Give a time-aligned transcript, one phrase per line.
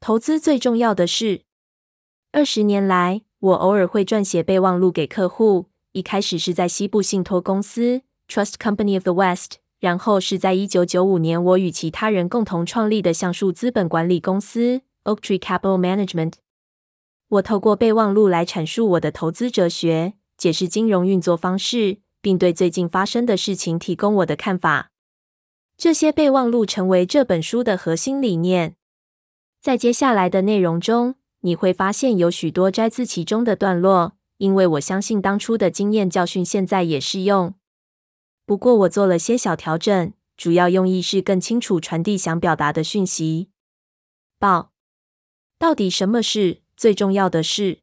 [0.00, 1.42] 投资最重要的是。
[2.32, 5.66] 二十年来，我偶尔会撰写备忘录给客户。
[5.92, 16.34] 一开始是在西部信托公司 （Trust Company of the West），然后是在一九九五年我与其他人共同创立的橡树资本管理公司 （Oaktree Capital Management）。
[17.28, 24.92] 我透过备忘录来阐述我的投资哲学，解释金融运作方式，并对最近发生的事情提供我的看法。
[25.76, 28.76] 这些备忘录成为这本书的核心理念。
[29.60, 37.54] 在接下来的内容中，你会发现有许多摘自其中的段落，因为我相信当初的经验教训现在也适用。
[38.46, 43.50] 不过，我做了些小调整，主要用意是更清楚传递想表达的讯息。
[44.38, 44.72] 报，
[45.58, 47.80] 到底什么是最重要的事？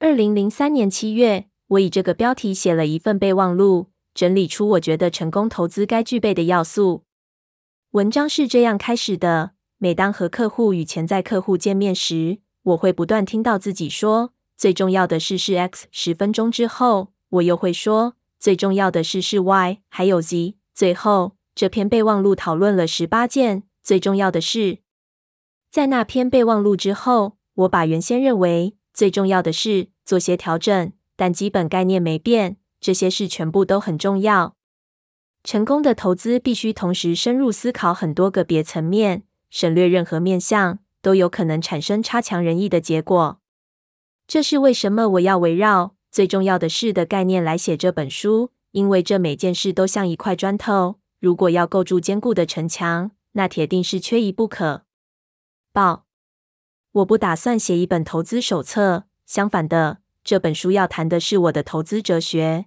[0.00, 7.04] 二零零三年七月，我以这个标题写了一份备忘录，整理出我觉得成功投资该具备的要素。
[7.92, 9.52] 文章是这样开始的。
[9.82, 24.80] 每当和客户与潜在客户见面时，我会不断听到自己说：“最重要的事是 X。”十分钟之后，我又会说：“最重要的事是 Y，还有 Z。”最后，这篇备忘录讨论了十八件最重要的事。
[25.70, 32.58] 在那篇备忘录之后，我把原先认为最重要的事做些调整，但基本概念没变。
[32.82, 34.56] 这些事全部都很重要。
[35.42, 39.22] 成功的投资必须同时深入思考很多个别层面。
[39.50, 43.40] 省略任何面向，都有可能产生差强人意的结果。
[44.26, 54.84] 这是为什么我要围绕最重要的事的概念来写这本书，因为这每件事都像一块砖头，如果要构筑坚固的城墙，那铁定是缺一不可。
[55.72, 56.06] 报，
[56.92, 62.66] 我不打算写一本投资手册，相反的，这本书要谈的是我的投资哲学。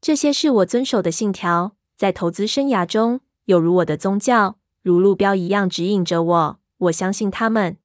[0.00, 4.58] 这些是我遵守的信条，在投资生涯中，有如我的宗教。
[4.84, 7.78] 如路标一样指引着我，我相信他们。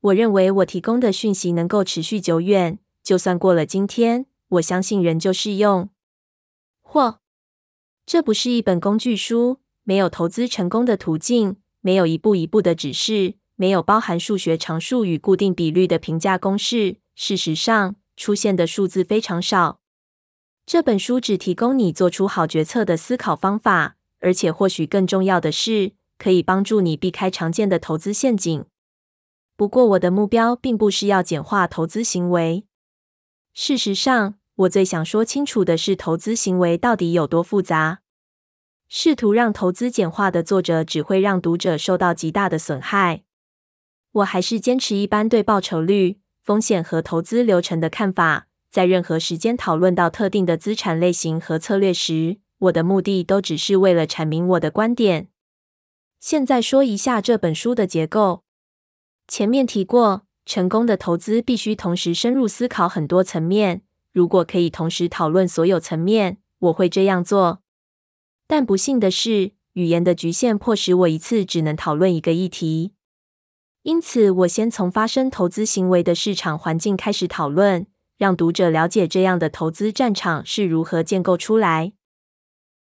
[0.00, 5.90] 我认为我提供的讯息能够持续久远，就算过了今天，我相信仍旧适用。
[6.80, 7.20] 或，
[8.06, 16.96] 这不是一本工具书，没有投资成功的途径，没有一步一步的指示，没有包含数学常数与固定比率的评价公式。
[17.14, 19.80] 事实上，出现的数字非常少。
[20.64, 28.64] 这本书只提供你做出好决策的思考方法，而且或许更重要的是，可以帮助你避开常见的投资陷阱。
[29.56, 32.66] 不过，我的目标并不是要简化投资行为。
[33.52, 38.00] 事实上，我最想说清楚的是，投资行为到底有多复杂。
[38.88, 43.24] 试图让投资简化的作者只会让读者受到极大的损害。
[44.12, 48.46] 我还是坚持一般对报酬率、风险和投资流程的看法。
[48.70, 55.28] 在任何时间讨论到特定的资产类型和策略时，我的目的都只是为了阐明我的观点。
[56.20, 58.42] 现在说一下这本书的结构。
[59.28, 63.82] 前面提过，成功的投资必须同时深入思考很多层面。
[64.12, 67.60] 如果可以同时讨论所有层面，我会这样做。
[68.46, 72.92] 但不幸的是，语言的局限迫使我一次只能讨论一个议题。
[73.82, 81.92] 因此，我先从发生投资行为的市场环境开始讨论，让读者了解这样的投资战场是如何建构出来。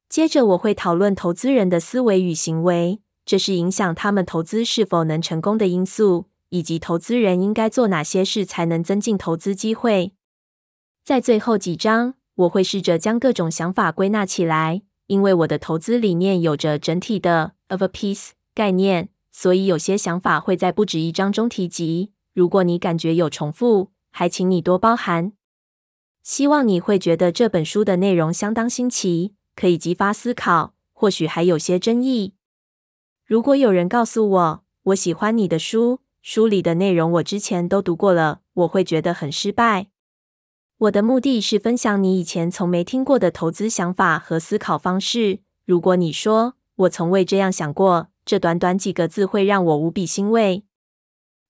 [0.07, 3.01] 接着，我会讨论投资人的思维与行为。
[3.25, 10.13] 这是影响他们投资是否能成功的因素，以及投资人应该做哪些事才能增进投资机会。
[11.03, 22.11] 在最后几章，我会试着将各种想法归纳起来，因为我的投资理念有着整体的 of a piece 概念，所以有些想法会在不止一章中提及。
[22.33, 25.33] 如果你感觉有重复，还请你多包涵。
[26.21, 32.33] 希望你会觉得这本书的内容相当新奇，可以激发思考，或许还有些争议。
[33.25, 39.87] 如果有人告诉我，我喜欢你的书，书里的内容我之前都读过了，我会觉得很失败。
[40.77, 45.39] 我的目的是分享你以前从没听过的投资想法和思考方式。
[45.65, 50.63] 如果你说，我从未这样想过，这短短几个字会让我无比欣慰。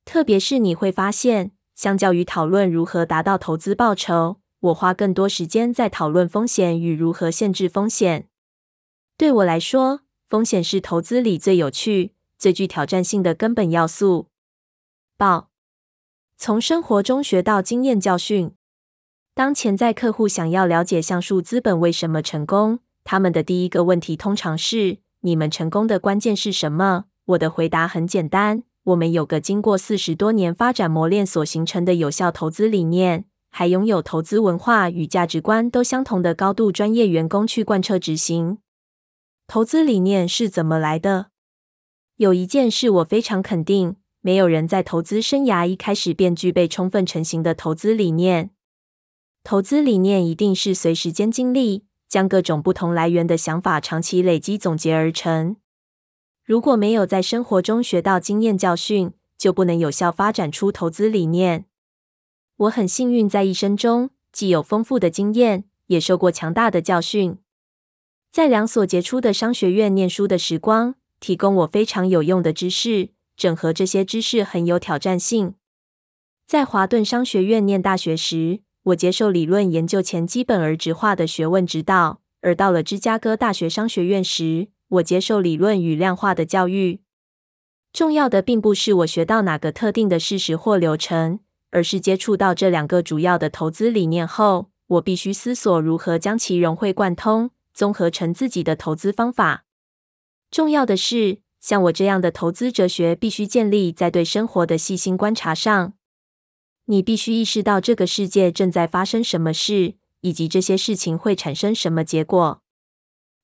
[0.06, 8.30] 特别是你会发现，相较于讨论如何达到投资报酬，我花更多时间在讨论风险与如何限制风险。
[9.18, 14.28] 对我来说，风险是投资里最有趣、最具挑战性的根本要素。
[15.18, 15.50] 报，
[16.38, 18.52] 从生活中学到经验教训。
[19.34, 38.58] 当潜在客户想要了解橡树资本为什么成功，他们的第一个问题通常是：“你们成功的关键是什么？”我的回答很简单：我们有个经过四十多年发展磨练所形成的有效投资理念，还拥有投资文化与价值观都相同的高度专业员工去贯彻执行。
[39.48, 41.28] 投资理念是怎么来的？
[42.18, 48.50] 有一件事我非常肯定，没有人在投资生涯一开始便具备充分成型的投资理念。
[49.44, 55.58] 投资理念一定是随时间经历，将各种不同来源的想法长期累积总结而成。
[56.44, 61.66] 如果没有在生活中学到经验教训，就不能有效发展出投资理念。
[62.58, 67.38] 我很幸运，在一生中既有丰富的经验，也受过强大的教训。
[68.36, 73.12] 在两所杰出的商学院念书的时光，提供我非常有用的知识。
[73.38, 75.54] 整合这些知识很有挑战性。
[76.46, 87.00] 在华顿商学院念大学时，我接受理论研究前基本而直化的学问指导；而到了芝加哥大学商学院时，我接受理论与量化的教育。
[87.94, 91.40] 重要的并不是我学到哪个特定的事实或流程，
[91.72, 99.66] 而是接触到这两个主要的投资理念后，我必须思索如何将其融会贯通，综合成自己的投资方法。
[100.50, 105.94] 重要的是，像我这样的投资哲学必须建立在对生活的细心观察上。
[106.86, 112.62] 你必须意识到这个世界正在发生什么事，以及这些事情会产生什么结果。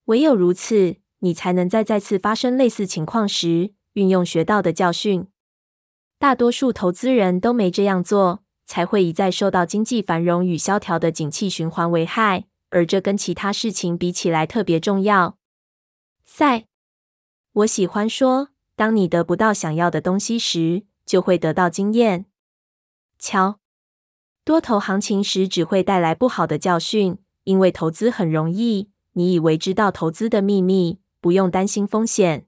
[0.06, 5.28] 唯有如此，你才能在再次发生类似情况时运用学到的教训。
[6.20, 15.38] 大多数投资人都没这样做，才会一再受到经济繁荣与萧条的景气循环危害，而这跟其他事情比起来特别重要。
[16.26, 16.66] 赛。
[17.54, 22.26] 我喜欢说，当你得不到想要的东西时，就会得到经验。
[23.20, 23.60] 瞧，
[24.46, 28.90] 多头行情时只会带来不好的教训，因为投资很容易。
[29.14, 32.48] 你以为知道投资的秘密，不用担心风险。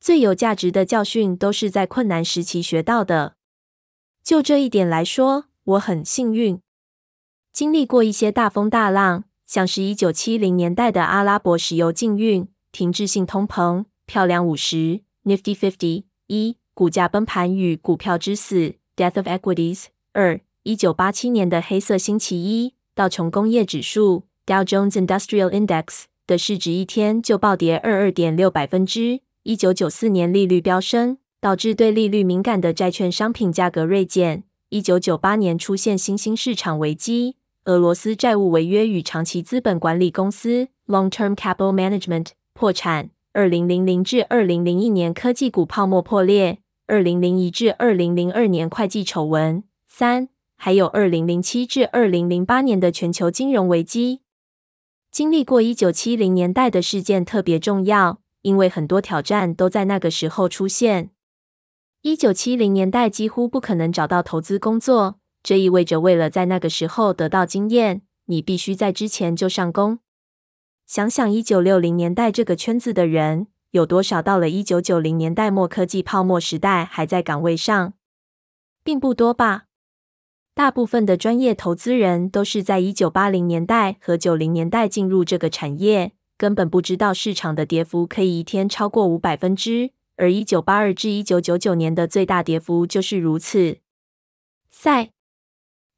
[0.00, 3.36] 最有价值的教训都是在困难时期学到的。
[4.22, 6.62] 就这一点来说，我很幸运，
[7.56, 13.86] 经历过一些大风大浪，像是一九七零年代的阿拉伯石油禁运、停滞性通膨。
[14.04, 37.36] 漂亮五十，Nifty Fifty 一，股价崩盘与股票之死，Death of Equities 二，一九八七年的黑色星期一，道琼工业指数 Dow Jones Industrial Index 的市值一天就暴跌二二点六百分之，一九九四年利率飙升，导致对利率敏感的债券商品价格锐减，一九九八年出现新兴市场危机，
[37.66, 43.10] 俄罗斯债务违约与长期资本管理公司 Long Term Capital Management 破产。
[43.32, 54.20] 二零零零至二零零一年科技股泡沫破裂，二零零一至二零零二年会计丑闻，三，还有二零零七至二零零八年的全球金融危机。
[55.10, 61.10] 经历过一九七零年代的事件特别重要，因为很多挑战都在那个时候出现。
[62.02, 70.00] 一九七零年代几乎不可能找到投资工作，这意味着为了在那个时候得到经验，你必须在之前就上工。
[70.84, 77.92] 想想一九六零年代这个圈子的人有多少，到了一九九零年代末科技泡沫时代还在岗位上，
[78.82, 79.66] 并不多吧？
[80.52, 93.78] 大部分的专业投资人都是在一九八零年代和九零年代进入这个产业，根本不知道市场的跌幅可以一天超过五百分之，而一九八二至一九九九年的最大跌幅就是如此。
[94.72, 95.12] 赛，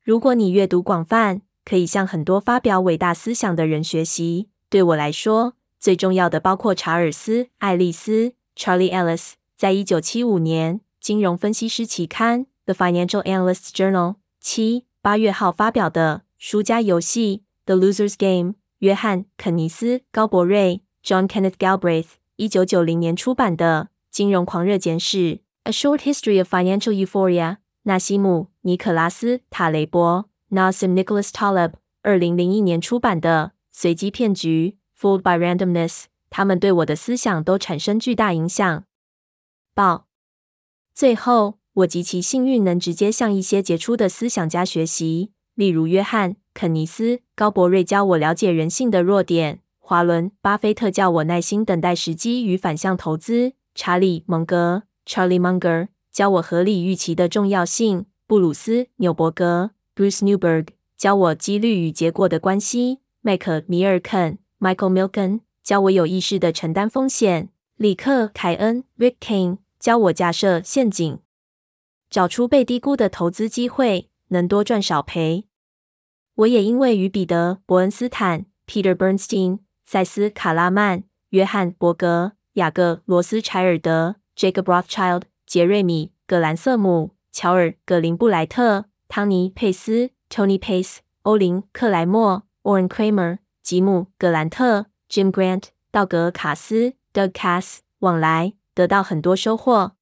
[0.09, 4.49] 如果你阅读广泛，可以向很多发表伟大思想的人学习。
[4.71, 25.19] 对我来说，最重要的包括查尔斯·爱丽丝 （Charlie Ellis） 在一九七五年《金融分析师期刊》（The Financial Analysts Journal） 七八月号发表的《输家游戏》（The Loser's Game），约翰·肯尼斯·高伯瑞 （John Kenneth Galbraith） 一九九零年出版的《金融狂热简史》
[25.65, 33.53] （A Short History of Financial Euphoria），纳西姆·尼可拉斯·塔雷伯 （Nassim Nicholas Taleb） 二零零一年出版的。
[33.71, 38.85] 随机骗局 （Fooled by Randomness），他们对我的思想都产生巨大影响。
[39.75, 40.07] 报。
[40.95, 63.01] 最后，我极其幸运能直接向一些杰出的思想家学习，例如约翰·肯尼斯·高伯瑞教我了解人性的弱点；华伦·巴菲特教我耐心等待时机与反向投资；查理·蒙格 （Charlie Munger） 教我合理预期的重要性；布鲁斯·纽伯格 （Bruce Newberg） 教我几率与结果的关系。
[63.21, 71.19] 麦克米尔肯 （Michael Milken） 教我有意识的承担风险；里克·凯恩 （Rick Kane） 教我架设陷阱，
[72.11, 75.45] 找出被低估的投资机会，能多赚少赔。
[76.35, 92.43] 我也因为与彼得·伯恩斯坦 （Peter Bernstein）、塞斯·卡拉曼、约翰·伯格、雅各·罗斯柴尔德 （Jacob Rothschild）、杰瑞米·葛兰瑟姆、乔尔·葛林布莱特、汤尼·佩斯 （Tony Pace）、欧林·克莱默。
[92.65, 99.93] Oren Kramer、吉姆·葛兰特、Jim Grant、道格·卡斯、Doug Cass 往来，得到很多收获。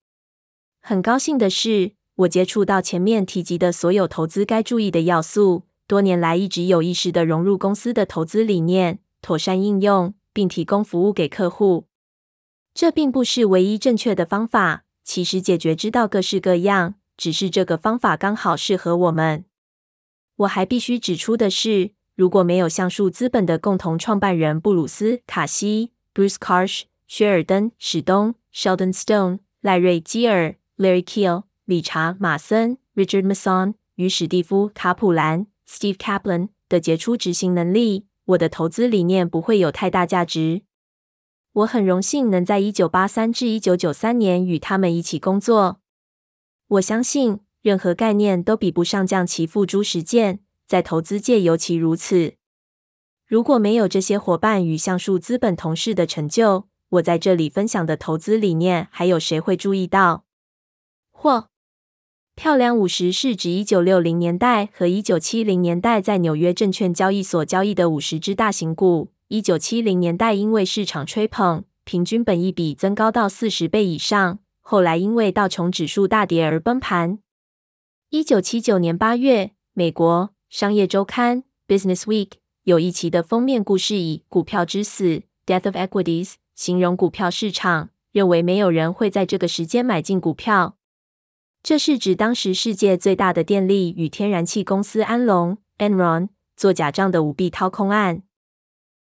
[0.81, 11.87] 很高兴的是，我接触到前面提及的所有投资该注意的要素，多年来一直有意识地融入公司的投资理念，妥善应用，并提供服务给客户。
[12.75, 19.45] 这并不是唯一正确的方法，其实解决之道各式各样，只是这个方法刚好适合我们。
[20.39, 40.63] 我还必须指出的是，如果没有橡树资本的共同创办人布鲁斯·卡西 （Bruce Karsh）、薛尔登·史东 （Sheldon Stone）、赖瑞·基尔 （Larry Kiel）、理查·马森 （Richard Mason） 与史蒂夫·卡普兰 （Steve Kaplan） 的杰出执行能力，我的投资理念不会有太大价值。
[41.57, 45.81] 我很荣幸能在一九八三至一九九三年与他们一起工作。
[46.69, 52.35] 我相信，任何概念都比不上将其付诸实践，在投资界尤其如此。
[53.27, 60.27] 如果没有这些伙伴与橡树资本同事的成就，我在这里分享的投资理念，还有谁会注意到？
[61.11, 61.49] 或
[62.35, 69.16] 漂亮五十是指一九六零年代和一九七零年代在纽约证券交易所交易的五十只大型股。
[69.29, 77.19] 一九七零年代因为市场吹捧，平均本益比增高到四十倍以上，后来因为道琼指数大跌而崩盘。
[78.11, 82.31] 一九七九年八月，美国商业周刊 Business Week
[82.63, 90.77] 有一期的封面故事以“股票之死 ”（Death of Equities） 形容股票市场，认为没有人会在这个时间买进股票。
[91.65, 98.23] 这是指当时世界最大的电力与天然气公司安龙 （Enron） 做假账的舞弊掏空案。